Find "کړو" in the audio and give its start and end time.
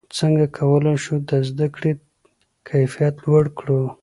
3.59-3.81